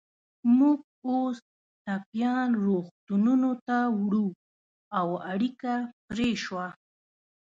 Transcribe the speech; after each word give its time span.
موږ 0.57 0.79
اوس 1.09 1.37
ټپیان 1.85 2.49
روغتونونو 2.65 3.51
ته 3.67 3.77
وړو، 4.01 4.27
او 4.99 5.07
اړیکه 5.31 5.73
پرې 6.07 6.29
شوه. 6.43 6.67